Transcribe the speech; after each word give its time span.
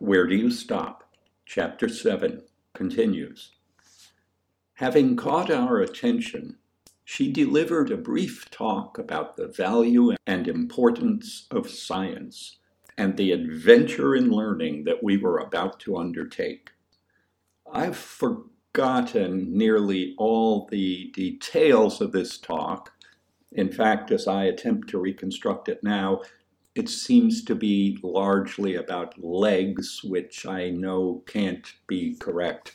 Where 0.00 0.26
do 0.26 0.34
you 0.34 0.50
stop? 0.50 1.04
Chapter 1.44 1.86
7 1.86 2.42
continues. 2.72 3.50
Having 4.76 5.16
caught 5.16 5.50
our 5.50 5.80
attention, 5.80 6.56
she 7.04 7.30
delivered 7.30 7.90
a 7.90 7.98
brief 7.98 8.50
talk 8.50 8.96
about 8.96 9.36
the 9.36 9.48
value 9.48 10.14
and 10.26 10.48
importance 10.48 11.46
of 11.50 11.68
science 11.68 12.56
and 12.96 13.18
the 13.18 13.30
adventure 13.30 14.16
in 14.16 14.30
learning 14.30 14.84
that 14.84 15.04
we 15.04 15.18
were 15.18 15.36
about 15.36 15.78
to 15.80 15.98
undertake. 15.98 16.70
I've 17.70 17.98
forgotten 17.98 19.54
nearly 19.54 20.14
all 20.16 20.66
the 20.70 21.10
details 21.12 22.00
of 22.00 22.12
this 22.12 22.38
talk. 22.38 22.90
In 23.52 23.70
fact, 23.70 24.10
as 24.10 24.26
I 24.26 24.44
attempt 24.44 24.88
to 24.88 24.98
reconstruct 24.98 25.68
it 25.68 25.84
now, 25.84 26.22
it 26.80 26.88
seems 26.88 27.44
to 27.44 27.54
be 27.54 27.98
largely 28.02 28.74
about 28.74 29.22
legs, 29.22 30.02
which 30.02 30.46
I 30.46 30.70
know 30.70 31.22
can't 31.26 31.70
be 31.86 32.14
correct. 32.14 32.74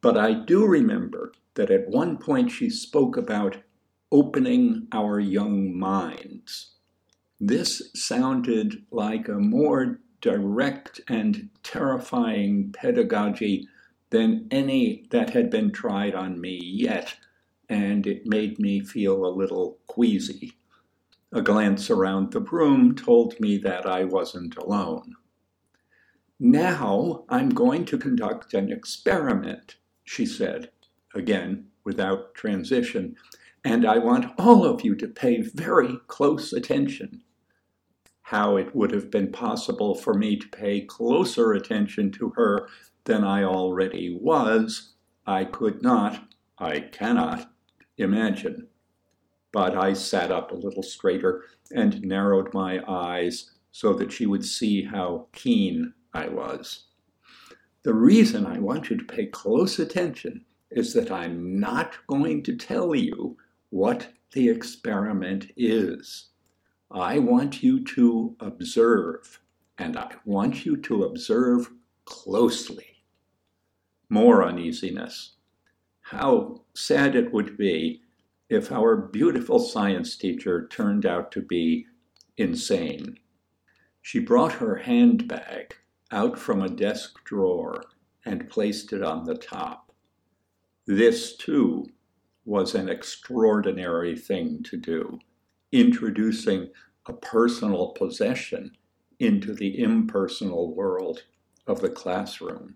But 0.00 0.16
I 0.16 0.32
do 0.32 0.64
remember 0.64 1.32
that 1.54 1.68
at 1.68 1.88
one 1.88 2.18
point 2.18 2.52
she 2.52 2.70
spoke 2.70 3.16
about 3.16 3.56
opening 4.12 4.86
our 4.92 5.18
young 5.18 5.76
minds. 5.76 6.74
This 7.40 7.90
sounded 7.96 8.84
like 8.92 9.26
a 9.26 9.40
more 9.40 9.98
direct 10.20 11.00
and 11.08 11.48
terrifying 11.64 12.70
pedagogy 12.72 13.66
than 14.10 14.46
any 14.52 15.04
that 15.10 15.30
had 15.30 15.50
been 15.50 15.72
tried 15.72 16.14
on 16.14 16.40
me 16.40 16.60
yet, 16.62 17.16
and 17.68 18.06
it 18.06 18.24
made 18.24 18.60
me 18.60 18.78
feel 18.78 19.26
a 19.26 19.36
little 19.36 19.78
queasy. 19.88 20.52
A 21.34 21.40
glance 21.40 21.88
around 21.88 22.32
the 22.32 22.40
room 22.40 22.94
told 22.94 23.40
me 23.40 23.56
that 23.56 23.86
I 23.86 24.04
wasn't 24.04 24.54
alone. 24.58 25.14
Now 26.38 27.24
I'm 27.30 27.48
going 27.48 27.86
to 27.86 27.96
conduct 27.96 28.52
an 28.52 28.70
experiment, 28.70 29.76
she 30.04 30.26
said, 30.26 30.72
again 31.14 31.68
without 31.84 32.34
transition, 32.34 33.16
and 33.64 33.86
I 33.86 33.96
want 33.96 34.34
all 34.36 34.66
of 34.66 34.84
you 34.84 34.94
to 34.96 35.08
pay 35.08 35.40
very 35.40 35.96
close 36.06 36.52
attention. 36.52 37.22
How 38.22 38.56
it 38.56 38.76
would 38.76 38.90
have 38.90 39.10
been 39.10 39.32
possible 39.32 39.94
for 39.94 40.12
me 40.12 40.36
to 40.36 40.48
pay 40.48 40.82
closer 40.82 41.54
attention 41.54 42.10
to 42.12 42.30
her 42.36 42.68
than 43.04 43.24
I 43.24 43.42
already 43.42 44.18
was, 44.20 44.92
I 45.26 45.46
could 45.46 45.82
not, 45.82 46.28
I 46.58 46.80
cannot 46.80 47.50
imagine 47.96 48.68
but 49.52 49.76
I 49.76 49.92
sat 49.92 50.32
up 50.32 50.50
a 50.50 50.56
little 50.56 50.82
straighter 50.82 51.44
and 51.70 52.02
narrowed 52.02 52.52
my 52.54 52.82
eyes 52.88 53.50
so 53.70 53.92
that 53.94 54.12
she 54.12 54.26
would 54.26 54.44
see 54.44 54.82
how 54.82 55.28
keen 55.32 55.92
I 56.14 56.28
was. 56.28 56.86
The 57.82 57.94
reason 57.94 58.46
I 58.46 58.58
want 58.58 58.90
you 58.90 58.96
to 58.96 59.04
pay 59.04 59.26
close 59.26 59.78
attention 59.78 60.44
is 60.70 60.94
that 60.94 61.10
I'm 61.10 61.58
not 61.60 61.94
going 62.06 62.42
to 62.44 62.56
tell 62.56 62.94
you 62.94 63.36
what 63.70 64.08
the 64.32 64.48
experiment 64.48 65.50
is. 65.56 66.28
I 66.90 67.18
want 67.18 67.62
you 67.62 67.84
to 67.84 68.36
observe, 68.40 69.40
and 69.78 69.96
I 69.96 70.12
want 70.24 70.64
you 70.64 70.76
to 70.76 71.04
observe 71.04 71.70
closely. 72.04 73.04
More 74.08 74.44
uneasiness. 74.44 75.32
How 76.02 76.60
sad 76.74 77.16
it 77.16 77.32
would 77.32 77.56
be 77.56 78.02
if 78.52 78.70
our 78.70 78.96
beautiful 78.96 79.58
science 79.58 80.14
teacher 80.14 80.68
turned 80.68 81.06
out 81.06 81.32
to 81.32 81.40
be 81.40 81.86
insane. 82.36 83.18
She 84.02 84.18
brought 84.18 84.52
her 84.52 84.76
handbag 84.76 85.74
out 86.10 86.38
from 86.38 86.60
a 86.60 86.68
desk 86.68 87.24
drawer 87.24 87.82
and 88.26 88.50
placed 88.50 88.92
it 88.92 89.02
on 89.02 89.24
the 89.24 89.36
top. 89.36 89.90
This, 90.86 91.34
too, 91.34 91.86
was 92.44 92.74
an 92.74 92.90
extraordinary 92.90 94.18
thing 94.18 94.62
to 94.64 94.76
do, 94.76 95.18
introducing 95.70 96.68
a 97.06 97.14
personal 97.14 97.92
possession 97.92 98.76
into 99.18 99.54
the 99.54 99.78
impersonal 99.80 100.74
world 100.74 101.22
of 101.66 101.80
the 101.80 101.88
classroom. 101.88 102.74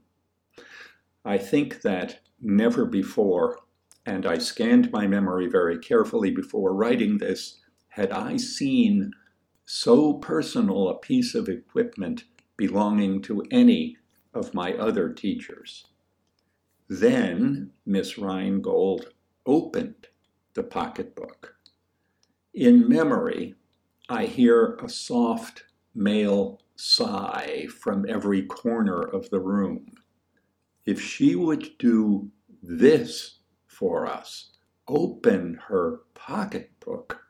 I 1.23 1.37
think 1.37 1.83
that 1.83 2.21
never 2.41 2.87
before 2.87 3.59
and 4.07 4.25
I 4.25 4.39
scanned 4.39 4.93
my 4.93 5.09
memory 5.09 5.49
very 5.49 5.79
carefully 5.79 6.31
before 6.31 6.73
writing 6.73 7.19
this, 7.19 7.59
had 7.89 8.13
I 8.13 8.37
seen 8.37 9.13
so 9.65 10.15
personal 10.15 10.89
a 10.89 10.99
piece 10.99 11.35
of 11.35 11.49
equipment 11.49 12.25
belonging 12.57 13.21
to 13.23 13.43
any 13.51 13.97
of 14.33 14.55
my 14.55 14.75
other 14.75 15.13
teachers. 15.13 15.87
Then 16.89 17.73
Miss 17.85 18.17
Rheingold 18.17 19.13
opened 19.45 20.07
the 20.55 20.63
pocketbook. 20.63 21.57
In 22.55 22.89
memory, 22.89 23.57
I 24.09 24.27
hear 24.27 24.77
a 24.77 24.89
soft 24.89 25.65
male 25.95 26.61
sigh 26.77 27.67
from 27.81 28.07
every 28.09 28.43
corner 28.43 29.03
of 29.03 29.29
the 29.31 29.41
room. 29.41 29.95
If 30.85 31.01
she 31.01 31.35
would 31.35 31.77
do 31.79 32.31
this 32.63 33.36
for 33.79 34.07
us. 34.07 34.51
Open 34.89 35.61
her 35.69 36.01
pocketbook, 36.15 37.21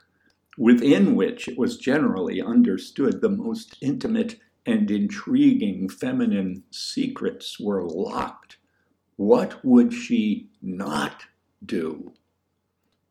within 0.56 1.16
which 1.16 1.48
it 1.48 1.58
was 1.58 1.78
generally 1.78 2.40
understood 2.40 3.20
the 3.20 3.28
most 3.28 3.76
intimate 3.80 4.38
and 4.64 4.90
intriguing 4.90 5.88
feminine 5.88 6.62
secrets 6.70 7.58
were 7.58 7.84
locked. 7.84 8.58
What 9.16 9.64
would 9.64 9.92
she 9.92 10.50
not 10.60 11.24
do? 11.64 12.12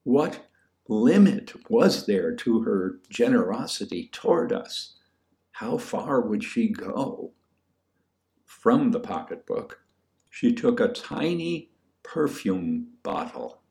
What 0.04 0.48
limit 0.88 1.54
was 1.70 2.06
there 2.06 2.36
to 2.36 2.62
her 2.62 3.00
generosity 3.10 4.10
toward 4.12 4.54
us? 4.54 4.96
How 5.52 5.78
far 5.78 6.22
would 6.22 6.44
she 6.44 6.70
go? 6.70 7.32
From 8.46 8.92
the 8.92 9.00
pocketbook, 9.00 9.82
she 10.30 10.54
took 10.54 10.80
a 10.80 10.90
tiny 10.90 11.72
perfume 12.06 12.88
bottle. 13.04 13.62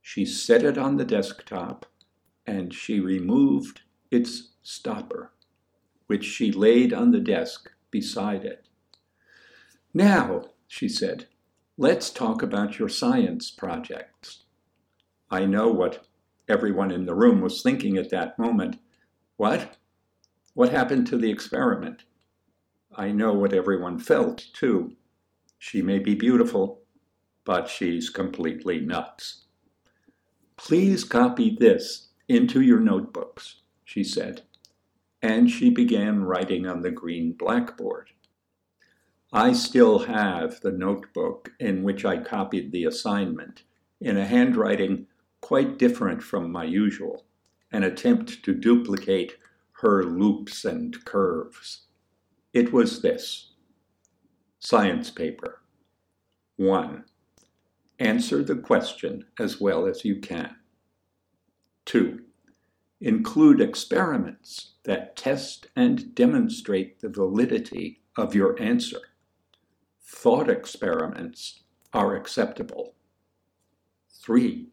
She 0.00 0.24
set 0.24 0.62
it 0.62 0.78
on 0.78 0.96
the 0.96 1.04
desktop 1.04 1.84
and 2.46 2.72
she 2.72 3.00
removed 3.00 3.82
its 4.10 4.52
stopper, 4.62 5.32
which 6.06 6.24
she 6.24 6.50
laid 6.50 6.94
on 6.94 7.10
the 7.10 7.20
desk 7.20 7.70
beside 7.90 8.44
it. 8.44 8.66
Now, 9.92 10.46
she 10.66 10.88
said, 10.88 11.26
let's 11.76 12.10
talk 12.10 12.42
about 12.42 12.78
your 12.78 12.88
science 12.88 13.50
projects. 13.50 14.44
I 15.30 15.44
know 15.44 15.68
what 15.68 16.06
everyone 16.48 16.90
in 16.90 17.04
the 17.04 17.14
room 17.14 17.40
was 17.40 17.60
thinking 17.60 17.98
at 17.98 18.10
that 18.10 18.38
moment. 18.38 18.76
What? 19.36 19.76
What 20.54 20.70
happened 20.70 21.06
to 21.08 21.18
the 21.18 21.30
experiment? 21.30 22.04
I 22.96 23.10
know 23.10 23.34
what 23.34 23.52
everyone 23.52 23.98
felt, 23.98 24.46
too. 24.54 24.96
She 25.58 25.82
may 25.82 25.98
be 25.98 26.14
beautiful, 26.14 26.82
but 27.48 27.66
she's 27.66 28.10
completely 28.10 28.78
nuts. 28.78 29.46
Please 30.58 31.02
copy 31.02 31.56
this 31.58 32.08
into 32.28 32.60
your 32.60 32.78
notebooks, 32.78 33.62
she 33.86 34.04
said, 34.04 34.42
and 35.22 35.50
she 35.50 35.70
began 35.70 36.24
writing 36.24 36.66
on 36.66 36.82
the 36.82 36.90
green 36.90 37.32
blackboard. 37.32 38.10
I 39.32 39.54
still 39.54 40.00
have 40.00 40.60
the 40.60 40.72
notebook 40.72 41.52
in 41.58 41.82
which 41.82 42.04
I 42.04 42.18
copied 42.18 42.70
the 42.70 42.84
assignment 42.84 43.62
in 43.98 44.18
a 44.18 44.26
handwriting 44.26 45.06
quite 45.40 45.78
different 45.78 46.22
from 46.22 46.52
my 46.52 46.64
usual, 46.64 47.24
an 47.72 47.82
attempt 47.82 48.42
to 48.42 48.52
duplicate 48.52 49.38
her 49.80 50.04
loops 50.04 50.66
and 50.66 51.02
curves. 51.06 51.86
It 52.52 52.74
was 52.74 53.00
this 53.00 53.52
science 54.58 55.10
paper. 55.10 55.62
1. 56.56 57.04
Answer 57.98 58.44
the 58.44 58.56
question 58.56 59.24
as 59.38 59.60
well 59.60 59.86
as 59.86 60.04
you 60.04 60.20
can. 60.20 60.54
2. 61.86 62.20
Include 63.00 63.60
experiments 63.60 64.74
that 64.84 65.16
test 65.16 65.66
and 65.74 66.14
demonstrate 66.14 67.00
the 67.00 67.08
validity 67.08 68.02
of 68.16 68.34
your 68.34 68.60
answer. 68.60 69.00
Thought 70.02 70.48
experiments 70.48 71.60
are 71.92 72.14
acceptable. 72.14 72.94
3. 74.22 74.68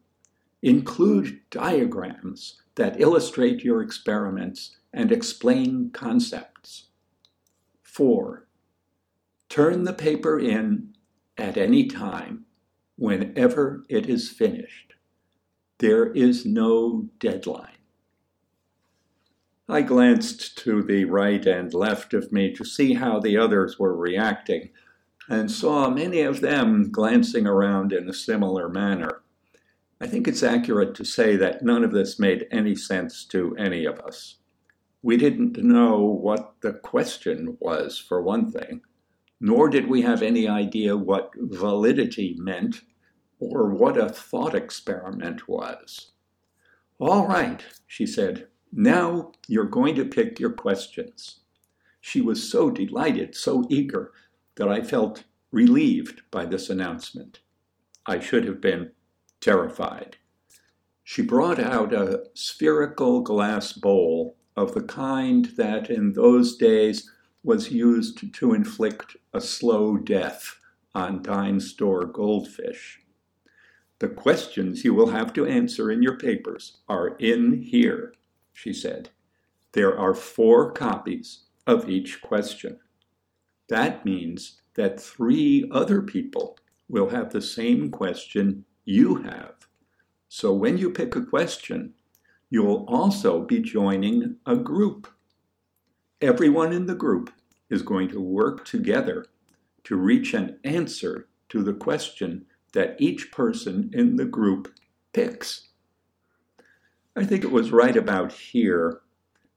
Include 0.62 1.40
diagrams 1.50 2.62
that 2.76 3.00
illustrate 3.00 3.64
your 3.64 3.82
experiments 3.82 4.76
and 4.92 5.10
explain 5.10 5.90
concepts. 5.90 6.88
4. 7.82 8.46
Turn 9.48 9.84
the 9.84 9.92
paper 9.92 10.38
in 10.38 10.94
at 11.36 11.56
any 11.56 11.86
time 11.86 12.46
whenever 12.96 13.84
it 13.88 14.08
is 14.08 14.30
finished. 14.30 14.94
There 15.78 16.12
is 16.12 16.46
no 16.46 17.08
deadline. 17.18 17.70
I 19.68 19.82
glanced 19.82 20.58
to 20.58 20.82
the 20.82 21.04
right 21.04 21.44
and 21.44 21.74
left 21.74 22.14
of 22.14 22.32
me 22.32 22.52
to 22.54 22.64
see 22.64 22.94
how 22.94 23.18
the 23.18 23.36
others 23.36 23.78
were 23.78 23.96
reacting, 23.96 24.70
and 25.28 25.50
saw 25.50 25.90
many 25.90 26.20
of 26.20 26.40
them 26.40 26.90
glancing 26.90 27.46
around 27.46 27.92
in 27.92 28.08
a 28.08 28.14
similar 28.14 28.68
manner. 28.68 29.22
I 30.00 30.06
think 30.06 30.28
it's 30.28 30.42
accurate 30.42 30.94
to 30.96 31.04
say 31.04 31.36
that 31.36 31.64
none 31.64 31.82
of 31.82 31.92
this 31.92 32.18
made 32.18 32.46
any 32.50 32.76
sense 32.76 33.24
to 33.26 33.56
any 33.56 33.84
of 33.84 33.98
us. 33.98 34.36
We 35.02 35.16
didn't 35.16 35.56
know 35.56 36.00
what 36.00 36.54
the 36.60 36.72
question 36.72 37.56
was, 37.60 37.98
for 37.98 38.22
one 38.22 38.52
thing, 38.52 38.82
nor 39.40 39.68
did 39.68 39.88
we 39.88 40.02
have 40.02 40.22
any 40.22 40.48
idea 40.48 40.96
what 40.96 41.30
validity 41.36 42.34
meant 42.38 42.82
or 43.38 43.70
what 43.70 43.96
a 43.96 44.08
thought 44.08 44.54
experiment 44.54 45.48
was. 45.48 46.12
All 46.98 47.26
right, 47.26 47.62
she 47.86 48.06
said, 48.06 48.48
now 48.72 49.32
you're 49.48 49.64
going 49.64 49.94
to 49.96 50.04
pick 50.04 50.40
your 50.40 50.52
questions. 50.52 51.40
She 52.00 52.20
was 52.20 52.48
so 52.48 52.70
delighted, 52.70 53.34
so 53.34 53.66
eager, 53.68 54.12
that 54.56 54.68
I 54.68 54.80
felt 54.80 55.24
relieved 55.50 56.22
by 56.30 56.46
this 56.46 56.70
announcement. 56.70 57.40
I 58.06 58.20
should 58.20 58.44
have 58.44 58.60
been 58.60 58.92
terrified. 59.40 60.16
She 61.04 61.22
brought 61.22 61.60
out 61.60 61.92
a 61.92 62.24
spherical 62.34 63.20
glass 63.20 63.72
bowl 63.72 64.36
of 64.56 64.74
the 64.74 64.82
kind 64.82 65.46
that 65.56 65.90
in 65.90 66.14
those 66.14 66.56
days 66.56 67.10
was 67.46 67.70
used 67.70 68.34
to 68.34 68.52
inflict 68.52 69.16
a 69.32 69.40
slow 69.40 69.96
death 69.96 70.58
on 70.96 71.22
dine 71.22 71.60
store 71.60 72.04
goldfish. 72.04 73.00
The 74.00 74.08
questions 74.08 74.84
you 74.84 74.92
will 74.92 75.10
have 75.10 75.32
to 75.34 75.46
answer 75.46 75.92
in 75.92 76.02
your 76.02 76.18
papers 76.18 76.78
are 76.88 77.16
in 77.18 77.62
here, 77.62 78.14
she 78.52 78.72
said. 78.72 79.10
There 79.72 79.96
are 79.96 80.12
four 80.12 80.72
copies 80.72 81.44
of 81.68 81.88
each 81.88 82.20
question. 82.20 82.80
That 83.68 84.04
means 84.04 84.60
that 84.74 85.00
three 85.00 85.70
other 85.70 86.02
people 86.02 86.58
will 86.88 87.10
have 87.10 87.30
the 87.30 87.40
same 87.40 87.92
question 87.92 88.64
you 88.84 89.22
have. 89.22 89.54
So 90.28 90.52
when 90.52 90.78
you 90.78 90.90
pick 90.90 91.14
a 91.14 91.24
question, 91.24 91.94
you'll 92.50 92.84
also 92.88 93.42
be 93.42 93.60
joining 93.60 94.36
a 94.46 94.56
group. 94.56 95.06
Everyone 96.20 96.72
in 96.72 96.86
the 96.86 96.94
group 96.94 97.30
is 97.70 97.82
going 97.82 98.08
to 98.08 98.20
work 98.20 98.64
together 98.64 99.26
to 99.84 99.96
reach 99.96 100.34
an 100.34 100.58
answer 100.64 101.28
to 101.48 101.62
the 101.62 101.72
question 101.72 102.46
that 102.72 102.96
each 102.98 103.30
person 103.32 103.90
in 103.92 104.16
the 104.16 104.24
group 104.24 104.72
picks. 105.12 105.68
I 107.16 107.24
think 107.24 107.44
it 107.44 107.50
was 107.50 107.70
right 107.70 107.96
about 107.96 108.32
here 108.32 109.00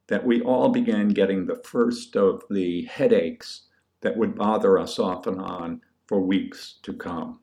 that 0.07 0.25
we 0.25 0.41
all 0.41 0.69
began 0.69 1.09
getting 1.09 1.45
the 1.45 1.61
first 1.63 2.15
of 2.15 2.43
the 2.49 2.85
headaches 2.85 3.67
that 4.01 4.17
would 4.17 4.35
bother 4.35 4.79
us 4.79 4.97
off 4.97 5.27
and 5.27 5.41
on 5.41 5.81
for 6.07 6.21
weeks 6.21 6.75
to 6.83 6.93
come. 6.93 7.39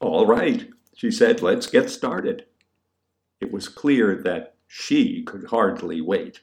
All 0.00 0.26
right, 0.26 0.68
she 0.94 1.10
said, 1.10 1.42
let's 1.42 1.66
get 1.66 1.90
started. 1.90 2.46
It 3.40 3.52
was 3.52 3.68
clear 3.68 4.20
that 4.22 4.56
she 4.66 5.22
could 5.22 5.46
hardly 5.46 6.00
wait. 6.00 6.40